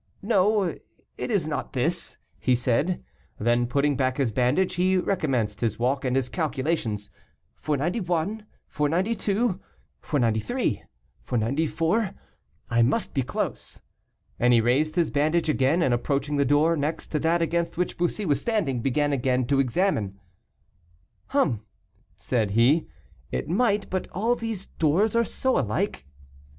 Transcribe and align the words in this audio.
"No, 0.23 0.63
it 1.15 1.29
is 1.29 1.47
not 1.47 1.73
this," 1.73 2.17
he 2.39 2.55
said. 2.55 3.03
Then, 3.39 3.67
putting 3.67 3.95
back 3.95 4.17
his 4.17 4.31
bandage, 4.31 4.73
he 4.73 4.97
recommenced 4.97 5.61
his 5.61 5.77
walk 5.77 6.03
and 6.03 6.15
his 6.15 6.27
calculations. 6.27 7.11
"491, 7.57 8.47
492, 8.67 9.59
493, 10.01 10.81
494; 11.21 12.15
I 12.71 12.81
must 12.81 13.13
be 13.13 13.21
close." 13.21 13.79
And 14.39 14.53
he 14.53 14.59
raised 14.59 14.95
his 14.95 15.11
bandage 15.11 15.49
again, 15.49 15.83
and, 15.83 15.93
approaching 15.93 16.37
the 16.37 16.45
door 16.45 16.75
next 16.75 17.09
to 17.09 17.19
that 17.19 17.43
against 17.43 17.77
which 17.77 17.99
Bussy 17.99 18.25
was 18.25 18.41
standing, 18.41 18.81
began 18.81 19.13
again 19.13 19.45
to 19.45 19.59
examine. 19.59 20.19
"Hum!" 21.27 21.61
said 22.17 22.49
he, 22.57 22.87
"it 23.31 23.47
might, 23.47 23.87
but 23.91 24.07
all 24.11 24.35
these 24.35 24.65
doors 24.65 25.15
are 25.15 25.23
so 25.23 25.59
alike." 25.59 26.07